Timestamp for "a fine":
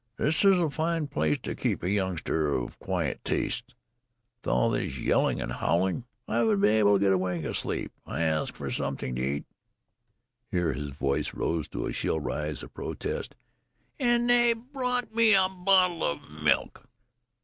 0.57-1.05